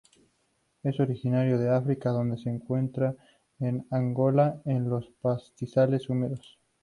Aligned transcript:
Es 0.81 0.99
originario 0.99 1.59
de 1.59 1.69
África 1.69 2.09
donde 2.09 2.35
se 2.41 2.49
encuentra 2.49 3.13
en 3.59 3.85
Angola 3.91 4.59
en 4.65 4.89
los 4.89 5.07
pastizales 5.21 6.09
húmedos. 6.09 6.57